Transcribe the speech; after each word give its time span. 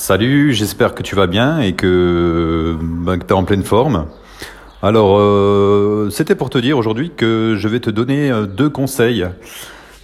Salut, 0.00 0.54
j'espère 0.54 0.94
que 0.94 1.02
tu 1.02 1.14
vas 1.14 1.26
bien 1.26 1.60
et 1.60 1.74
que, 1.74 2.74
bah, 2.80 3.18
tu 3.18 3.26
es 3.26 3.32
en 3.32 3.44
pleine 3.44 3.62
forme. 3.62 4.06
Alors, 4.82 5.18
euh, 5.18 6.08
c'était 6.10 6.34
pour 6.34 6.48
te 6.48 6.56
dire 6.56 6.78
aujourd'hui 6.78 7.12
que 7.14 7.54
je 7.58 7.68
vais 7.68 7.80
te 7.80 7.90
donner 7.90 8.30
euh, 8.30 8.46
deux 8.46 8.70
conseils 8.70 9.26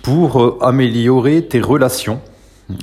pour 0.03 0.43
euh, 0.43 0.59
améliorer 0.61 1.46
tes 1.46 1.62
relations 1.62 2.21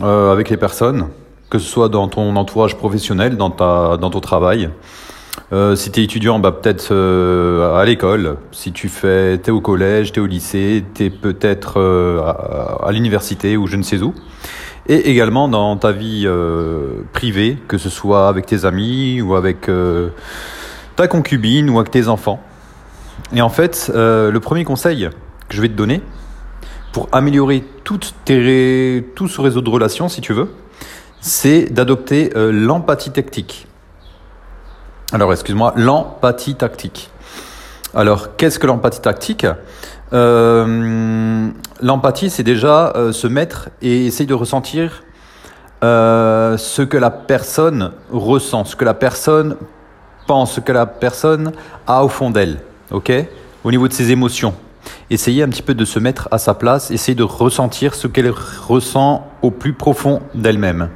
avec 0.01 0.49
les 0.49 0.57
personnes, 0.57 1.05
que 1.51 1.59
ce 1.59 1.69
soit 1.69 1.87
dans 1.87 2.07
ton 2.07 2.35
entourage 2.35 2.77
professionnel, 2.77 3.37
dans, 3.37 3.51
ta, 3.51 3.97
dans 3.97 4.09
ton 4.09 4.19
travail. 4.19 4.71
si 5.75 5.91
tu 5.91 5.99
es 5.99 6.03
étudiant, 6.05 6.39
bah, 6.39 6.51
peut-être 6.51 6.91
à 6.95 7.85
l'école. 7.85 8.37
Si 8.51 8.71
tu 8.71 8.89
fais, 8.89 9.35
es 9.35 9.51
au 9.51 9.61
collège, 9.61 10.13
tu 10.13 10.19
es 10.19 10.23
au 10.23 10.25
lycée, 10.25 10.83
tu 10.95 11.03
es 11.03 11.09
peut-être 11.11 11.79
à 12.83 12.91
l'université 12.91 13.55
ou 13.55 13.67
je 13.67 13.75
ne 13.75 13.83
sais 13.83 14.01
où 14.01 14.15
et 14.87 15.09
également 15.09 15.47
dans 15.47 15.77
ta 15.77 15.91
vie 15.91 16.23
euh, 16.25 17.03
privée, 17.13 17.57
que 17.67 17.77
ce 17.77 17.89
soit 17.89 18.27
avec 18.27 18.45
tes 18.45 18.65
amis 18.65 19.21
ou 19.21 19.35
avec 19.35 19.69
euh, 19.69 20.09
ta 20.95 21.07
concubine 21.07 21.69
ou 21.69 21.79
avec 21.79 21.91
tes 21.91 22.07
enfants. 22.07 22.41
Et 23.33 23.41
en 23.41 23.49
fait, 23.49 23.91
euh, 23.95 24.31
le 24.31 24.39
premier 24.39 24.63
conseil 24.63 25.09
que 25.47 25.55
je 25.55 25.61
vais 25.61 25.69
te 25.69 25.73
donner 25.73 26.01
pour 26.91 27.07
améliorer 27.11 27.63
tout 27.83 27.99
ce 28.01 29.41
réseau 29.41 29.61
de 29.61 29.69
relations, 29.69 30.09
si 30.09 30.21
tu 30.21 30.33
veux, 30.33 30.49
c'est 31.21 31.73
d'adopter 31.73 32.31
l'empathie 32.35 33.09
tactique. 33.09 33.65
Alors, 35.11 35.31
excuse-moi, 35.31 35.73
l'empathie 35.75 36.53
tactique. 36.53 37.09
Alors, 37.95 38.35
qu'est-ce 38.35 38.59
que 38.59 38.67
l'empathie 38.67 39.01
tactique? 39.01 39.47
Euh, 40.13 41.49
L'empathie, 41.81 42.29
c'est 42.29 42.43
déjà 42.43 42.93
euh, 42.95 43.11
se 43.11 43.27
mettre 43.27 43.69
et 43.81 44.05
essayer 44.05 44.25
de 44.25 44.33
ressentir 44.33 45.03
euh, 45.83 46.57
ce 46.57 46.81
que 46.81 46.97
la 46.97 47.11
personne 47.11 47.91
ressent, 48.11 48.63
ce 48.63 48.75
que 48.75 48.85
la 48.85 48.93
personne 48.93 49.57
pense, 50.27 50.53
ce 50.53 50.59
que 50.59 50.71
la 50.71 50.85
personne 50.85 51.51
a 51.87 52.05
au 52.05 52.07
fond 52.07 52.29
d'elle, 52.29 52.59
ok? 52.91 53.11
Au 53.63 53.71
niveau 53.71 53.87
de 53.87 53.93
ses 53.93 54.11
émotions. 54.11 54.53
Essayer 55.09 55.43
un 55.43 55.49
petit 55.49 55.61
peu 55.61 55.73
de 55.73 55.85
se 55.85 55.99
mettre 55.99 56.29
à 56.31 56.37
sa 56.37 56.53
place, 56.53 56.91
essayer 56.91 57.15
de 57.15 57.23
ressentir 57.23 57.95
ce 57.95 58.07
qu'elle 58.07 58.29
ressent 58.29 59.27
au 59.41 59.51
plus 59.51 59.73
profond 59.73 60.21
d'elle-même. 60.35 60.89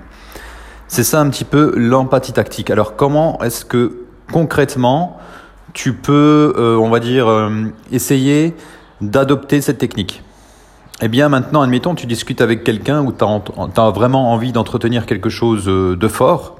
C'est 0.87 1.03
ça 1.03 1.19
un 1.19 1.29
petit 1.29 1.43
peu 1.43 1.73
l'empathie 1.75 2.33
tactique. 2.33 2.69
Alors 2.69 2.95
comment 2.95 3.41
est-ce 3.41 3.65
que 3.65 4.03
concrètement 4.31 5.17
tu 5.73 5.93
peux, 5.93 6.53
on 6.81 6.89
va 6.89 6.99
dire, 6.99 7.27
essayer 7.91 8.55
d'adopter 9.01 9.61
cette 9.61 9.77
technique. 9.77 10.23
Eh 11.01 11.07
bien 11.07 11.29
maintenant, 11.29 11.61
admettons, 11.61 11.93
tu 11.93 12.07
discutes 12.07 12.41
avec 12.41 12.63
quelqu'un 12.63 13.03
où 13.05 13.11
tu 13.11 13.23
as, 13.23 13.89
vraiment 13.91 14.33
envie 14.33 14.51
d'entretenir 14.51 15.05
quelque 15.05 15.29
chose 15.29 15.67
euh, 15.67 15.95
de 15.95 16.07
fort, 16.07 16.57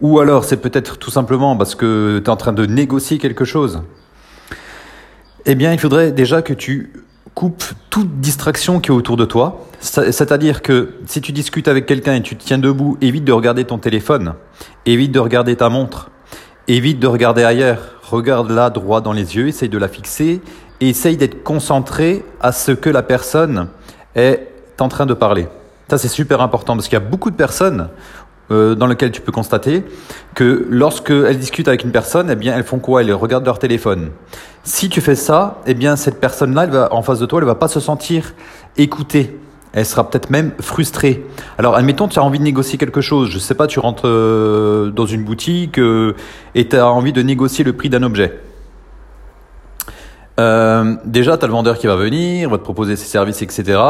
ou 0.00 0.20
alors 0.20 0.44
c'est 0.44 0.58
peut-être 0.58 0.98
tout 0.98 1.10
simplement 1.10 1.56
parce 1.56 1.74
que 1.74 2.18
tu 2.18 2.24
es 2.24 2.30
en 2.30 2.36
train 2.36 2.52
de 2.52 2.66
négocier 2.66 3.18
quelque 3.18 3.44
chose. 3.44 3.82
Eh 5.46 5.54
bien, 5.54 5.72
il 5.72 5.78
faudrait 5.78 6.12
déjà 6.12 6.40
que 6.40 6.54
tu 6.54 6.92
coupes 7.34 7.64
toute 7.90 8.20
distraction 8.20 8.80
qui 8.80 8.90
est 8.90 8.94
autour 8.94 9.16
de 9.16 9.24
toi. 9.24 9.66
C'est-à-dire 9.80 10.62
que 10.62 10.94
si 11.06 11.20
tu 11.20 11.32
discutes 11.32 11.68
avec 11.68 11.84
quelqu'un 11.84 12.14
et 12.14 12.22
tu 12.22 12.36
te 12.36 12.44
tiens 12.44 12.58
debout, 12.58 12.96
évite 13.00 13.24
de 13.24 13.32
regarder 13.32 13.64
ton 13.64 13.78
téléphone, 13.78 14.34
évite 14.86 15.12
de 15.12 15.18
regarder 15.18 15.56
ta 15.56 15.68
montre, 15.68 16.10
évite 16.68 17.00
de 17.00 17.06
regarder 17.06 17.42
ailleurs, 17.42 17.96
regarde-la 18.02 18.70
droit 18.70 19.00
dans 19.00 19.12
les 19.12 19.36
yeux, 19.36 19.48
essaye 19.48 19.68
de 19.68 19.78
la 19.78 19.88
fixer 19.88 20.40
et 20.80 20.88
essaye 20.88 21.16
d'être 21.16 21.42
concentré 21.42 22.24
à 22.40 22.52
ce 22.52 22.72
que 22.72 22.90
la 22.90 23.02
personne 23.02 23.68
est 24.14 24.48
en 24.80 24.88
train 24.88 25.06
de 25.06 25.14
parler. 25.14 25.48
Ça, 25.88 25.98
c'est 25.98 26.08
super 26.08 26.40
important 26.40 26.74
parce 26.74 26.88
qu'il 26.88 26.98
y 26.98 27.02
a 27.02 27.04
beaucoup 27.04 27.30
de 27.30 27.36
personnes 27.36 27.88
euh, 28.50 28.74
dans 28.74 28.86
lesquelles 28.86 29.10
tu 29.10 29.20
peux 29.20 29.32
constater 29.32 29.84
que 30.34 30.66
lorsqu'elles 30.68 31.38
discutent 31.38 31.68
avec 31.68 31.84
une 31.84 31.92
personne, 31.92 32.28
eh 32.30 32.36
bien, 32.36 32.56
elles 32.56 32.64
font 32.64 32.78
quoi? 32.78 33.02
Elles 33.02 33.12
regardent 33.12 33.46
leur 33.46 33.58
téléphone. 33.58 34.10
Si 34.64 34.88
tu 34.88 35.00
fais 35.00 35.14
ça, 35.14 35.62
eh 35.66 35.74
bien, 35.74 35.96
cette 35.96 36.20
personne-là, 36.20 36.66
va, 36.66 36.92
en 36.92 37.02
face 37.02 37.18
de 37.18 37.26
toi, 37.26 37.38
elle 37.40 37.46
va 37.46 37.54
pas 37.54 37.68
se 37.68 37.80
sentir 37.80 38.34
écoutée. 38.76 39.38
Elle 39.72 39.86
sera 39.86 40.08
peut-être 40.08 40.30
même 40.30 40.52
frustrée. 40.60 41.24
Alors, 41.58 41.74
admettons, 41.74 42.06
tu 42.06 42.18
as 42.18 42.22
envie 42.22 42.38
de 42.38 42.44
négocier 42.44 42.78
quelque 42.78 43.00
chose. 43.00 43.30
Je 43.30 43.38
sais 43.38 43.54
pas, 43.54 43.66
tu 43.66 43.78
rentres 43.80 44.06
euh, 44.06 44.90
dans 44.90 45.06
une 45.06 45.24
boutique 45.24 45.78
euh, 45.78 46.14
et 46.54 46.68
tu 46.68 46.76
as 46.76 46.86
envie 46.86 47.12
de 47.12 47.22
négocier 47.22 47.64
le 47.64 47.72
prix 47.72 47.90
d'un 47.90 48.02
objet. 48.02 48.40
Euh, 50.40 50.96
déjà, 51.04 51.38
tu 51.38 51.44
as 51.44 51.46
le 51.46 51.52
vendeur 51.52 51.78
qui 51.78 51.86
va 51.86 51.94
venir, 51.94 52.50
va 52.50 52.58
te 52.58 52.62
proposer 52.64 52.96
ses 52.96 53.06
services, 53.06 53.40
etc. 53.40 53.80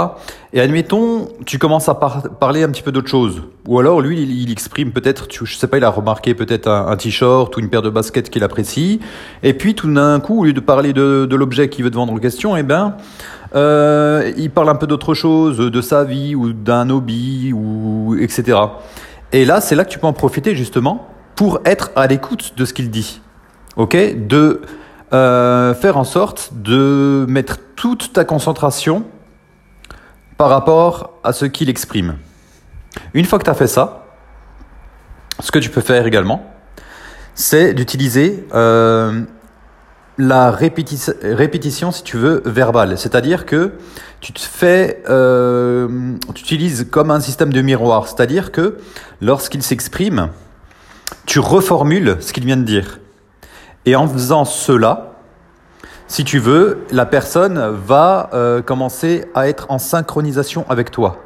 Et 0.52 0.60
admettons, 0.60 1.28
tu 1.46 1.58
commences 1.58 1.88
à 1.88 1.94
parler 1.94 2.62
un 2.62 2.68
petit 2.68 2.82
peu 2.82 2.92
d'autre 2.92 3.08
chose. 3.08 3.42
Ou 3.66 3.78
alors, 3.78 4.02
lui, 4.02 4.22
il, 4.22 4.52
exprime 4.52 4.92
peut-être, 4.92 5.26
je 5.30 5.56
sais 5.56 5.66
pas, 5.66 5.78
il 5.78 5.84
a 5.84 5.90
remarqué 5.90 6.34
peut-être 6.34 6.68
un, 6.68 6.94
t-shirt 6.96 7.56
ou 7.56 7.60
une 7.60 7.70
paire 7.70 7.80
de 7.80 7.88
baskets 7.88 8.28
qu'il 8.28 8.44
apprécie. 8.44 9.00
Et 9.42 9.54
puis, 9.54 9.74
tout 9.74 9.92
d'un 9.92 10.20
coup, 10.20 10.40
au 10.40 10.44
lieu 10.44 10.52
de 10.52 10.60
parler 10.60 10.92
de, 10.92 11.34
l'objet 11.34 11.68
qu'il 11.68 11.84
veut 11.84 11.90
te 11.90 11.96
vendre 11.96 12.12
en 12.12 12.18
question, 12.18 12.56
eh 12.56 12.62
ben, 12.62 12.96
euh, 13.54 14.30
il 14.36 14.50
parle 14.50 14.68
un 14.68 14.74
peu 14.74 14.86
d'autre 14.86 15.14
chose, 15.14 15.56
de 15.56 15.80
sa 15.80 16.04
vie 16.04 16.34
ou 16.34 16.52
d'un 16.52 16.90
hobby 16.90 17.52
ou 17.54 18.16
etc. 18.20 18.58
Et 19.32 19.46
là, 19.46 19.62
c'est 19.62 19.74
là 19.74 19.84
que 19.84 19.90
tu 19.90 19.98
peux 19.98 20.06
en 20.06 20.12
profiter 20.12 20.54
justement 20.54 21.08
pour 21.36 21.60
être 21.64 21.90
à 21.96 22.06
l'écoute 22.06 22.52
de 22.56 22.64
ce 22.64 22.74
qu'il 22.74 22.90
dit. 22.90 23.20
Ok, 23.76 23.96
de 23.96 24.60
euh, 25.14 25.74
faire 25.74 25.96
en 25.96 26.02
sorte 26.02 26.50
de 26.54 27.24
mettre 27.28 27.58
toute 27.76 28.12
ta 28.12 28.24
concentration 28.24 29.04
par 30.36 30.48
rapport 30.48 31.20
à 31.22 31.32
ce 31.32 31.44
qu'il 31.44 31.70
exprime. 31.70 32.16
Une 33.12 33.24
fois 33.24 33.38
que 33.38 33.44
tu 33.44 33.50
as 33.50 33.54
fait 33.54 33.68
ça, 33.68 34.06
ce 35.38 35.52
que 35.52 35.60
tu 35.60 35.70
peux 35.70 35.82
faire 35.82 36.04
également, 36.06 36.52
c'est 37.36 37.74
d'utiliser 37.74 38.44
euh, 38.54 39.22
la 40.18 40.50
répétition, 40.50 41.92
si 41.92 42.02
tu 42.02 42.16
veux, 42.16 42.42
verbale. 42.44 42.98
C'est-à-dire 42.98 43.46
que 43.46 43.74
tu 44.20 44.32
te 44.32 44.40
fais, 44.40 45.00
euh, 45.08 46.16
tu 46.34 46.42
utilises 46.42 46.88
comme 46.90 47.12
un 47.12 47.20
système 47.20 47.52
de 47.52 47.62
miroir. 47.62 48.08
C'est-à-dire 48.08 48.50
que 48.50 48.78
lorsqu'il 49.20 49.62
s'exprime, 49.62 50.30
tu 51.24 51.38
reformules 51.38 52.16
ce 52.18 52.32
qu'il 52.32 52.44
vient 52.44 52.56
de 52.56 52.64
dire. 52.64 52.98
Et 53.86 53.96
en 53.96 54.08
faisant 54.08 54.44
cela, 54.44 55.14
si 56.06 56.24
tu 56.24 56.38
veux, 56.38 56.84
la 56.90 57.06
personne 57.06 57.70
va 57.86 58.30
euh, 58.34 58.62
commencer 58.62 59.24
à 59.34 59.48
être 59.48 59.66
en 59.70 59.78
synchronisation 59.78 60.64
avec 60.68 60.90
toi. 60.90 61.22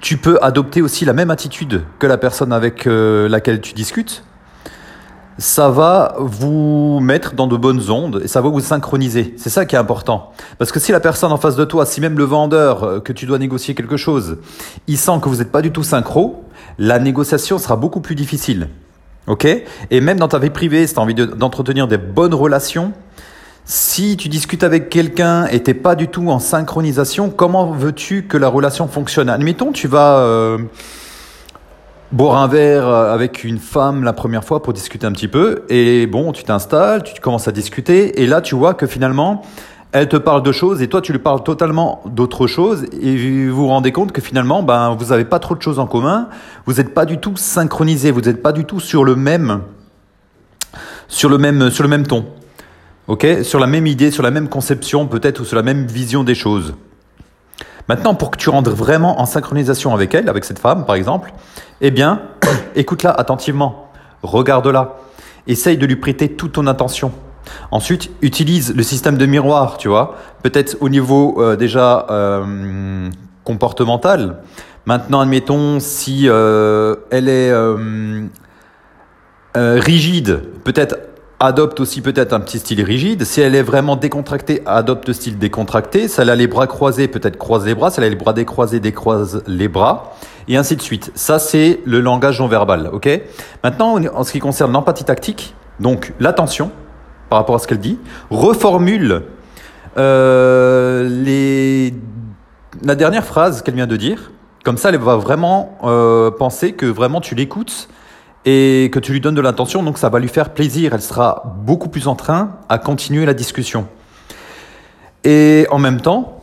Tu 0.00 0.16
peux 0.16 0.38
adopter 0.42 0.80
aussi 0.80 1.04
la 1.04 1.12
même 1.12 1.30
attitude 1.30 1.84
que 1.98 2.06
la 2.06 2.16
personne 2.16 2.52
avec 2.52 2.86
euh, 2.86 3.28
laquelle 3.28 3.60
tu 3.60 3.74
discutes. 3.74 4.24
Ça 5.38 5.70
va 5.70 6.16
vous 6.18 7.00
mettre 7.00 7.34
dans 7.34 7.46
de 7.46 7.56
bonnes 7.56 7.90
ondes 7.90 8.20
et 8.24 8.28
ça 8.28 8.40
va 8.40 8.48
vous 8.48 8.60
synchroniser. 8.60 9.34
C'est 9.38 9.48
ça 9.48 9.64
qui 9.64 9.74
est 9.74 9.78
important. 9.78 10.32
Parce 10.58 10.72
que 10.72 10.80
si 10.80 10.92
la 10.92 11.00
personne 11.00 11.32
en 11.32 11.38
face 11.38 11.56
de 11.56 11.64
toi, 11.64 11.86
si 11.86 12.00
même 12.00 12.18
le 12.18 12.24
vendeur 12.24 12.84
euh, 12.84 13.00
que 13.00 13.12
tu 13.12 13.26
dois 13.26 13.38
négocier 13.38 13.74
quelque 13.74 13.96
chose, 13.96 14.38
il 14.86 14.98
sent 14.98 15.18
que 15.22 15.28
vous 15.28 15.36
n'êtes 15.36 15.52
pas 15.52 15.62
du 15.62 15.72
tout 15.72 15.82
synchro, 15.82 16.44
la 16.78 16.98
négociation 16.98 17.58
sera 17.58 17.76
beaucoup 17.76 18.00
plus 18.00 18.14
difficile. 18.14 18.68
Ok? 19.26 19.46
Et 19.90 20.00
même 20.00 20.18
dans 20.18 20.28
ta 20.28 20.38
vie 20.38 20.50
privée, 20.50 20.86
si 20.86 20.94
tu 20.94 21.00
as 21.00 21.02
envie 21.02 21.14
d'entretenir 21.14 21.86
des 21.86 21.98
bonnes 21.98 22.34
relations, 22.34 22.92
si 23.64 24.16
tu 24.16 24.28
discutes 24.28 24.64
avec 24.64 24.88
quelqu'un 24.88 25.46
et 25.46 25.62
t'es 25.62 25.74
pas 25.74 25.94
du 25.94 26.08
tout 26.08 26.28
en 26.30 26.38
synchronisation, 26.38 27.30
comment 27.30 27.70
veux-tu 27.70 28.24
que 28.24 28.36
la 28.36 28.48
relation 28.48 28.88
fonctionne? 28.88 29.28
Admettons, 29.28 29.70
tu 29.70 29.86
vas 29.86 30.18
euh, 30.18 30.58
boire 32.10 32.42
un 32.42 32.48
verre 32.48 32.88
avec 32.88 33.44
une 33.44 33.58
femme 33.58 34.02
la 34.02 34.12
première 34.12 34.44
fois 34.44 34.62
pour 34.62 34.72
discuter 34.72 35.06
un 35.06 35.12
petit 35.12 35.28
peu, 35.28 35.62
et 35.68 36.06
bon, 36.06 36.32
tu 36.32 36.42
t'installes, 36.42 37.04
tu 37.04 37.20
commences 37.20 37.46
à 37.46 37.52
discuter, 37.52 38.20
et 38.22 38.26
là 38.26 38.40
tu 38.40 38.56
vois 38.56 38.74
que 38.74 38.86
finalement, 38.86 39.42
elle 39.92 40.08
te 40.08 40.16
parle 40.16 40.42
de 40.42 40.52
choses 40.52 40.82
et 40.82 40.88
toi 40.88 41.00
tu 41.00 41.12
lui 41.12 41.18
parles 41.18 41.42
totalement 41.42 42.02
d'autre 42.06 42.46
chose 42.46 42.86
et 43.02 43.48
vous 43.48 43.56
vous 43.56 43.66
rendez 43.66 43.90
compte 43.92 44.12
que 44.12 44.20
finalement 44.20 44.62
ben 44.62 44.94
vous 44.96 45.12
avez 45.12 45.24
pas 45.24 45.38
trop 45.38 45.56
de 45.56 45.62
choses 45.62 45.78
en 45.78 45.86
commun, 45.86 46.28
vous 46.66 46.74
n'êtes 46.74 46.94
pas 46.94 47.04
du 47.04 47.18
tout 47.18 47.36
synchronisé, 47.36 48.10
vous 48.10 48.20
n'êtes 48.20 48.42
pas 48.42 48.52
du 48.52 48.64
tout 48.64 48.78
sur 48.78 49.04
le 49.04 49.16
même 49.16 49.62
sur 51.08 51.28
le 51.28 51.38
même 51.38 51.70
sur 51.70 51.82
le 51.82 51.88
même 51.88 52.06
ton. 52.06 52.26
OK? 53.08 53.26
Sur 53.42 53.58
la 53.58 53.66
même 53.66 53.88
idée, 53.88 54.12
sur 54.12 54.22
la 54.22 54.30
même 54.30 54.48
conception 54.48 55.08
peut-être 55.08 55.40
ou 55.40 55.44
sur 55.44 55.56
la 55.56 55.62
même 55.62 55.86
vision 55.86 56.22
des 56.22 56.36
choses. 56.36 56.74
Maintenant 57.88 58.14
pour 58.14 58.30
que 58.30 58.38
tu 58.38 58.48
rentres 58.48 58.70
vraiment 58.70 59.20
en 59.20 59.26
synchronisation 59.26 59.92
avec 59.92 60.14
elle, 60.14 60.28
avec 60.28 60.44
cette 60.44 60.60
femme 60.60 60.84
par 60.84 60.94
exemple, 60.94 61.32
eh 61.80 61.90
bien 61.90 62.22
écoute-la 62.76 63.10
attentivement, 63.10 63.90
regarde-la, 64.22 64.98
essaye 65.48 65.76
de 65.76 65.86
lui 65.86 65.96
prêter 65.96 66.28
toute 66.28 66.52
ton 66.52 66.68
attention. 66.68 67.10
Ensuite, 67.70 68.10
utilise 68.22 68.74
le 68.74 68.82
système 68.82 69.16
de 69.16 69.26
miroir, 69.26 69.76
tu 69.76 69.88
vois, 69.88 70.16
peut-être 70.42 70.76
au 70.80 70.88
niveau 70.88 71.36
euh, 71.38 71.56
déjà 71.56 72.06
euh, 72.10 73.10
comportemental. 73.44 74.38
Maintenant, 74.86 75.20
admettons 75.20 75.78
si 75.80 76.24
euh, 76.28 76.96
elle 77.10 77.28
est 77.28 77.52
rigide, 79.54 80.42
peut-être 80.64 80.96
adopte 81.42 81.80
aussi 81.80 82.02
peut-être 82.02 82.34
un 82.34 82.40
petit 82.40 82.58
style 82.58 82.82
rigide. 82.82 83.24
Si 83.24 83.40
elle 83.40 83.54
est 83.54 83.62
vraiment 83.62 83.96
décontractée, 83.96 84.62
adopte 84.66 85.12
style 85.12 85.38
décontracté. 85.38 86.06
Si 86.06 86.20
elle 86.20 86.28
a 86.28 86.36
les 86.36 86.46
bras 86.46 86.66
croisés, 86.66 87.08
peut-être 87.08 87.38
croise 87.38 87.64
les 87.64 87.74
bras. 87.74 87.90
Si 87.90 87.98
elle 87.98 88.04
a 88.04 88.10
les 88.10 88.14
bras 88.14 88.34
décroisés, 88.34 88.78
décroise 88.78 89.42
les 89.46 89.68
bras. 89.68 90.14
et 90.48 90.56
ainsi 90.56 90.76
de 90.76 90.82
suite. 90.82 91.10
Ça, 91.14 91.38
c'est 91.38 91.80
le 91.86 92.00
langage 92.00 92.40
non 92.40 92.48
verbal, 92.48 92.90
ok? 92.92 93.08
Maintenant, 93.64 93.96
en 94.14 94.24
ce 94.24 94.32
qui 94.32 94.38
concerne 94.38 94.72
l'empathie 94.72 95.04
tactique, 95.04 95.54
donc 95.78 96.12
l'attention 96.20 96.70
par 97.30 97.38
rapport 97.38 97.54
à 97.54 97.58
ce 97.60 97.66
qu'elle 97.66 97.78
dit, 97.78 97.98
reformule 98.30 99.22
euh, 99.96 101.90
la 102.82 102.94
dernière 102.94 103.24
phrase 103.24 103.62
qu'elle 103.62 103.76
vient 103.76 103.86
de 103.86 103.96
dire. 103.96 104.32
Comme 104.64 104.76
ça, 104.76 104.90
elle 104.90 104.98
va 104.98 105.16
vraiment 105.16 105.78
euh, 105.84 106.30
penser 106.30 106.72
que 106.72 106.84
vraiment 106.84 107.20
tu 107.20 107.34
l'écoutes 107.34 107.88
et 108.44 108.90
que 108.92 108.98
tu 108.98 109.12
lui 109.12 109.20
donnes 109.20 109.34
de 109.34 109.40
l'attention, 109.40 109.82
donc 109.82 109.96
ça 109.96 110.08
va 110.08 110.18
lui 110.18 110.28
faire 110.28 110.50
plaisir. 110.50 110.92
Elle 110.92 111.02
sera 111.02 111.56
beaucoup 111.64 111.88
plus 111.88 112.08
en 112.08 112.14
train 112.14 112.58
à 112.68 112.78
continuer 112.78 113.24
la 113.24 113.34
discussion. 113.34 113.86
Et 115.24 115.66
en 115.70 115.78
même 115.78 116.00
temps, 116.00 116.40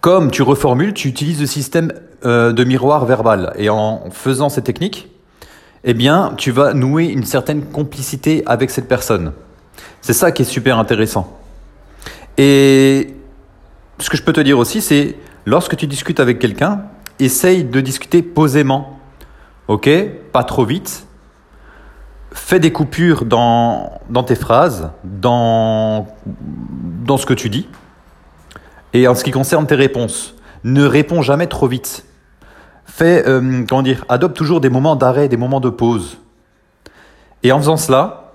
comme 0.00 0.30
tu 0.30 0.42
reformules, 0.42 0.94
tu 0.94 1.08
utilises 1.08 1.40
le 1.40 1.46
système 1.46 1.92
euh, 2.24 2.52
de 2.52 2.64
miroir 2.64 3.04
verbal. 3.06 3.52
Et 3.56 3.70
en 3.70 4.04
faisant 4.10 4.48
cette 4.48 4.64
technique, 4.64 5.08
eh 5.84 5.94
bien, 5.94 6.34
tu 6.36 6.50
vas 6.50 6.74
nouer 6.74 7.06
une 7.06 7.24
certaine 7.24 7.64
complicité 7.64 8.42
avec 8.46 8.70
cette 8.70 8.88
personne. 8.88 9.32
C'est 10.08 10.14
ça 10.14 10.32
qui 10.32 10.40
est 10.40 10.46
super 10.46 10.78
intéressant. 10.78 11.36
Et 12.38 13.14
ce 13.98 14.08
que 14.08 14.16
je 14.16 14.22
peux 14.22 14.32
te 14.32 14.40
dire 14.40 14.58
aussi, 14.58 14.80
c'est 14.80 15.16
lorsque 15.44 15.76
tu 15.76 15.86
discutes 15.86 16.18
avec 16.18 16.38
quelqu'un, 16.38 16.84
essaye 17.18 17.62
de 17.62 17.82
discuter 17.82 18.22
posément. 18.22 19.00
Ok? 19.66 19.90
Pas 20.32 20.44
trop 20.44 20.64
vite. 20.64 21.06
Fais 22.32 22.58
des 22.58 22.72
coupures 22.72 23.26
dans, 23.26 24.00
tes 24.26 24.34
phrases, 24.34 24.92
dans, 25.04 26.06
dans 27.04 27.18
ce 27.18 27.26
que 27.26 27.34
tu 27.34 27.50
dis. 27.50 27.68
Et 28.94 29.06
en 29.08 29.14
ce 29.14 29.22
qui 29.22 29.30
concerne 29.30 29.66
tes 29.66 29.74
réponses, 29.74 30.36
ne 30.64 30.84
réponds 30.84 31.20
jamais 31.20 31.48
trop 31.48 31.66
vite. 31.66 32.06
Fais, 32.86 33.28
euh, 33.28 33.62
comment 33.68 33.82
dire, 33.82 34.06
adopte 34.08 34.38
toujours 34.38 34.62
des 34.62 34.70
moments 34.70 34.96
d'arrêt, 34.96 35.28
des 35.28 35.36
moments 35.36 35.60
de 35.60 35.68
pause. 35.68 36.16
Et 37.42 37.52
en 37.52 37.58
faisant 37.58 37.76
cela, 37.76 38.27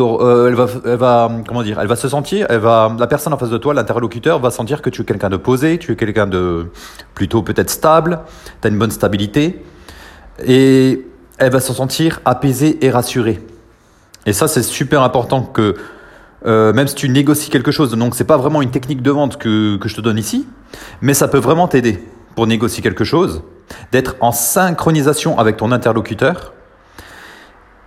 euh, 0.00 0.48
elle, 0.48 0.96
va, 0.96 1.30
comment 1.46 1.62
dire, 1.62 1.78
elle 1.80 1.86
va 1.86 1.96
se 1.96 2.08
sentir, 2.08 2.46
elle 2.48 2.60
va, 2.60 2.94
la 2.98 3.06
personne 3.06 3.32
en 3.32 3.38
face 3.38 3.50
de 3.50 3.58
toi, 3.58 3.74
l'interlocuteur, 3.74 4.38
va 4.38 4.50
sentir 4.50 4.82
que 4.82 4.90
tu 4.90 5.02
es 5.02 5.04
quelqu'un 5.04 5.30
de 5.30 5.36
posé, 5.36 5.78
tu 5.78 5.92
es 5.92 5.96
quelqu'un 5.96 6.26
de 6.26 6.66
plutôt 7.14 7.42
peut-être 7.42 7.70
stable, 7.70 8.20
tu 8.60 8.68
as 8.68 8.70
une 8.70 8.78
bonne 8.78 8.90
stabilité, 8.90 9.62
et 10.44 11.06
elle 11.38 11.52
va 11.52 11.60
se 11.60 11.72
sentir 11.72 12.20
apaisée 12.24 12.84
et 12.84 12.90
rassurée. 12.90 13.40
Et 14.26 14.32
ça, 14.32 14.48
c'est 14.48 14.62
super 14.62 15.02
important 15.02 15.42
que, 15.42 15.74
euh, 16.46 16.72
même 16.72 16.86
si 16.86 16.94
tu 16.94 17.08
négocies 17.08 17.50
quelque 17.50 17.70
chose, 17.70 17.94
donc 17.94 18.14
c'est 18.14 18.24
pas 18.24 18.36
vraiment 18.36 18.62
une 18.62 18.70
technique 18.70 19.02
de 19.02 19.10
vente 19.10 19.38
que 19.38 19.78
je 19.82 19.94
te 19.94 20.00
donne 20.00 20.18
ici, 20.18 20.46
mais 21.00 21.14
ça 21.14 21.28
peut 21.28 21.38
vraiment 21.38 21.68
t'aider 21.68 22.02
pour 22.34 22.46
négocier 22.46 22.82
quelque 22.82 23.04
chose, 23.04 23.42
d'être 23.92 24.16
en 24.20 24.32
synchronisation 24.32 25.38
avec 25.38 25.56
ton 25.56 25.72
interlocuteur 25.72 26.52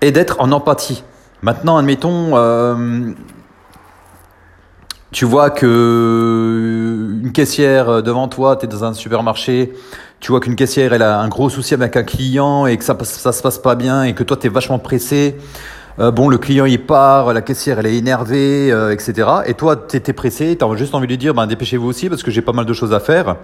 et 0.01 0.11
d'être 0.11 0.39
en 0.39 0.51
empathie 0.51 1.03
Maintenant, 1.43 1.75
admettons, 1.75 2.37
euh, 2.37 3.11
tu 5.11 5.25
vois 5.25 5.49
que 5.49 7.19
une 7.21 7.33
caissière 7.33 8.01
devant 8.01 8.29
toi, 8.29 8.55
tu 8.55 8.63
es 8.63 8.69
dans 8.69 8.85
un 8.85 8.93
supermarché, 8.93 9.73
tu 10.21 10.31
vois 10.31 10.39
qu'une 10.39 10.55
caissière, 10.55 10.93
elle 10.93 11.01
a 11.01 11.19
un 11.19 11.27
gros 11.27 11.49
souci 11.49 11.73
avec 11.73 11.97
un 11.97 12.03
client 12.03 12.65
et 12.65 12.77
que 12.77 12.85
ça, 12.85 12.97
ça 13.03 13.33
se 13.33 13.41
passe 13.41 13.57
pas 13.59 13.75
bien 13.75 14.03
et 14.03 14.13
que 14.13 14.23
toi, 14.23 14.37
tu 14.37 14.47
es 14.47 14.49
vachement 14.49 14.79
pressé. 14.79 15.35
Euh, 15.99 16.11
bon, 16.11 16.29
le 16.29 16.37
client, 16.37 16.63
il 16.63 16.81
part, 16.81 17.33
la 17.33 17.41
caissière, 17.41 17.77
elle 17.77 17.87
est 17.87 17.97
énervée, 17.97 18.71
euh, 18.71 18.93
etc. 18.93 19.27
Et 19.45 19.53
toi, 19.53 19.75
tu 19.75 19.97
étais 19.97 20.13
pressé, 20.13 20.57
tu 20.57 20.63
as 20.63 20.75
juste 20.77 20.95
envie 20.95 21.07
de 21.07 21.11
lui 21.11 21.17
dire, 21.17 21.33
ben, 21.33 21.45
dépêchez-vous 21.45 21.89
aussi 21.89 22.07
parce 22.07 22.23
que 22.23 22.31
j'ai 22.31 22.41
pas 22.41 22.53
mal 22.53 22.65
de 22.65 22.73
choses 22.73 22.93
à 22.93 23.01
faire. 23.01 23.35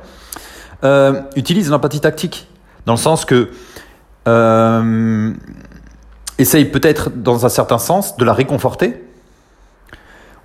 utilise 1.36 1.70
l'empathie 1.70 2.00
tactique, 2.00 2.48
dans 2.86 2.94
le 2.94 2.98
sens 2.98 3.26
que 3.26 3.50
essaye 6.40 6.66
peut-être, 6.66 7.12
dans 7.12 7.46
un 7.46 7.50
certain 7.50 7.78
sens, 7.78 8.18
de 8.18 8.26
la 8.26 8.34
réconforter 8.34 9.04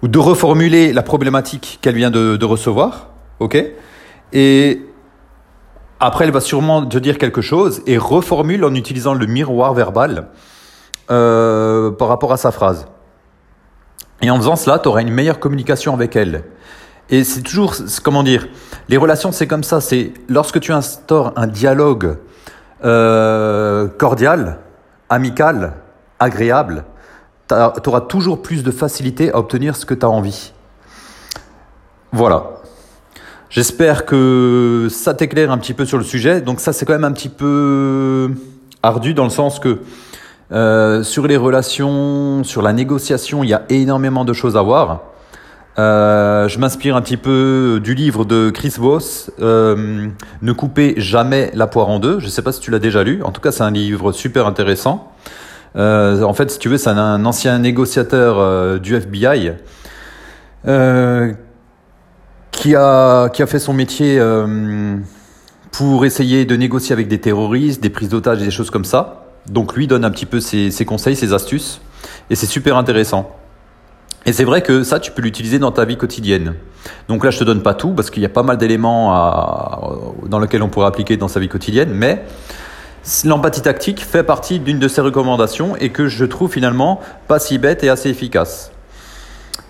ou 0.02 0.08
de 0.08 0.18
reformuler 0.18 0.92
la 0.92 1.02
problématique 1.02 1.78
qu'elle 1.80 1.94
vient 1.94 2.10
de, 2.10 2.44
recevoir, 2.44 3.08
ok? 3.40 3.56
Et 4.32 4.82
après, 6.00 6.24
elle 6.26 6.32
va 6.32 6.40
sûrement 6.40 6.84
te 6.84 6.98
dire 6.98 7.16
quelque 7.16 7.40
chose 7.40 7.80
et 7.86 7.96
reformule 7.96 8.64
en 8.64 8.74
utilisant 8.74 9.14
le 9.14 9.26
miroir 9.26 9.72
verbal 9.72 10.28
euh, 11.10 11.90
par 11.92 12.08
rapport 12.08 12.32
à 12.32 12.36
sa 12.36 12.50
phrase. 12.50 12.86
Et 14.20 14.30
en 14.30 14.36
faisant 14.36 14.56
cela, 14.56 14.78
tu 14.78 14.88
auras 14.88 15.00
une 15.00 15.12
meilleure 15.12 15.38
communication 15.38 15.94
avec 15.94 16.16
elle. 16.16 16.44
Et 17.10 17.24
c'est 17.24 17.42
toujours, 17.42 17.74
comment 18.02 18.22
dire, 18.22 18.48
les 18.88 18.96
relations, 18.96 19.32
c'est 19.32 19.46
comme 19.46 19.64
ça. 19.64 19.80
C'est 19.80 20.12
lorsque 20.28 20.60
tu 20.60 20.72
instaures 20.72 21.32
un 21.36 21.46
dialogue 21.46 22.16
euh, 22.84 23.88
cordial, 23.88 24.58
amical, 25.08 25.74
agréable, 26.24 26.84
tu 27.48 27.54
auras 27.54 28.00
toujours 28.00 28.42
plus 28.42 28.62
de 28.62 28.70
facilité 28.70 29.32
à 29.32 29.38
obtenir 29.38 29.76
ce 29.76 29.86
que 29.86 29.94
tu 29.94 30.04
as 30.04 30.10
envie. 30.10 30.52
Voilà. 32.12 32.50
J'espère 33.50 34.04
que 34.04 34.88
ça 34.90 35.14
t'éclaire 35.14 35.52
un 35.52 35.58
petit 35.58 35.74
peu 35.74 35.84
sur 35.84 35.98
le 35.98 36.04
sujet. 36.04 36.40
Donc 36.40 36.60
ça, 36.60 36.72
c'est 36.72 36.84
quand 36.86 36.92
même 36.94 37.04
un 37.04 37.12
petit 37.12 37.28
peu 37.28 38.32
ardu 38.82 39.14
dans 39.14 39.24
le 39.24 39.30
sens 39.30 39.60
que 39.60 39.78
euh, 40.52 41.02
sur 41.02 41.26
les 41.26 41.36
relations, 41.36 42.42
sur 42.44 42.62
la 42.62 42.72
négociation, 42.72 43.44
il 43.44 43.50
y 43.50 43.54
a 43.54 43.62
énormément 43.68 44.24
de 44.24 44.32
choses 44.32 44.56
à 44.56 44.62
voir. 44.62 45.02
Euh, 45.78 46.46
je 46.48 46.58
m'inspire 46.58 46.94
un 46.94 47.02
petit 47.02 47.16
peu 47.16 47.80
du 47.82 47.94
livre 47.94 48.24
de 48.24 48.50
Chris 48.50 48.74
Voss, 48.78 49.30
euh, 49.40 50.08
Ne 50.42 50.52
coupez 50.52 50.94
jamais 50.98 51.50
la 51.54 51.66
poire 51.66 51.88
en 51.88 51.98
deux. 51.98 52.20
Je 52.20 52.26
ne 52.26 52.30
sais 52.30 52.42
pas 52.42 52.52
si 52.52 52.60
tu 52.60 52.70
l'as 52.70 52.78
déjà 52.78 53.02
lu. 53.02 53.22
En 53.22 53.32
tout 53.32 53.40
cas, 53.40 53.52
c'est 53.52 53.64
un 53.64 53.70
livre 53.70 54.12
super 54.12 54.46
intéressant. 54.46 55.12
Euh, 55.76 56.22
en 56.22 56.34
fait, 56.34 56.50
si 56.50 56.58
tu 56.58 56.68
veux, 56.68 56.76
c'est 56.76 56.90
un, 56.90 57.24
ancien 57.24 57.58
négociateur 57.58 58.38
euh, 58.38 58.78
du 58.78 58.94
FBI 58.94 59.52
euh, 60.66 61.32
qui, 62.52 62.74
a, 62.76 63.28
qui 63.28 63.42
a 63.42 63.46
fait 63.46 63.58
son 63.58 63.72
métier 63.72 64.20
pour 65.72 66.04
essayer 66.04 66.44
de 66.44 66.56
négocier 66.56 66.92
avec 66.92 67.08
des 67.08 67.20
terroristes, 67.20 67.82
des 67.82 67.90
prises 67.90 68.08
d'otages 68.08 68.40
et 68.40 68.44
des 68.44 68.50
choses 68.50 68.70
comme 68.70 68.84
ça. 68.84 69.26
Donc 69.48 69.74
lui 69.74 69.86
donne 69.86 70.04
un 70.04 70.10
petit 70.10 70.26
peu 70.26 70.40
ses, 70.40 70.70
ses 70.70 70.84
conseils, 70.84 71.16
ses 71.16 71.32
astuces, 71.32 71.80
et 72.30 72.36
c'est 72.36 72.46
super 72.46 72.76
intéressant. 72.76 73.36
Et 74.26 74.32
c'est 74.32 74.44
vrai 74.44 74.62
que 74.62 74.84
ça, 74.84 75.00
tu 75.00 75.10
peux 75.10 75.20
l'utiliser 75.20 75.58
dans 75.58 75.72
ta 75.72 75.84
vie 75.84 75.98
quotidienne. 75.98 76.54
Donc 77.08 77.24
là, 77.24 77.30
je 77.30 77.38
te 77.38 77.44
donne 77.44 77.62
pas 77.62 77.74
tout 77.74 77.90
parce 77.90 78.08
qu'il 78.08 78.22
y 78.22 78.26
a 78.26 78.30
pas 78.30 78.42
mal 78.42 78.56
d'éléments 78.56 79.10
dans 80.26 80.38
lesquels 80.38 80.62
on 80.62 80.70
pourrait 80.70 80.86
appliquer 80.86 81.18
dans 81.18 81.28
sa 81.28 81.40
vie 81.40 81.48
quotidienne, 81.48 81.90
mais 81.92 82.24
L'empathie 83.24 83.62
tactique 83.62 84.02
fait 84.02 84.22
partie 84.22 84.58
d'une 84.60 84.78
de 84.78 84.88
ces 84.88 85.00
recommandations 85.00 85.76
et 85.76 85.90
que 85.90 86.08
je 86.08 86.24
trouve 86.24 86.50
finalement 86.50 87.00
pas 87.28 87.38
si 87.38 87.58
bête 87.58 87.84
et 87.84 87.90
assez 87.90 88.08
efficace. 88.08 88.72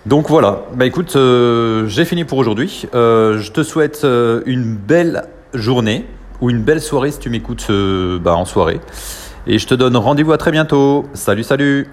Donc 0.05 0.29
voilà, 0.29 0.63
bah 0.73 0.85
écoute, 0.85 1.15
euh, 1.15 1.87
j'ai 1.87 2.05
fini 2.05 2.25
pour 2.25 2.37
aujourd'hui. 2.37 2.85
Euh, 2.93 3.39
je 3.39 3.51
te 3.51 3.63
souhaite 3.63 4.01
euh, 4.03 4.41
une 4.45 4.75
belle 4.75 5.25
journée 5.53 6.05
ou 6.41 6.49
une 6.49 6.61
belle 6.61 6.81
soirée 6.81 7.11
si 7.11 7.19
tu 7.19 7.29
m'écoutes 7.29 7.71
bah, 8.21 8.35
en 8.35 8.45
soirée. 8.45 8.79
Et 9.47 9.57
je 9.57 9.67
te 9.67 9.73
donne 9.73 9.97
rendez-vous 9.97 10.31
à 10.31 10.37
très 10.37 10.51
bientôt. 10.51 11.05
Salut, 11.13 11.43
salut 11.43 11.87